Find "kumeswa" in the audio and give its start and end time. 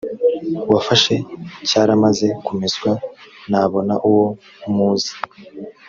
2.45-2.91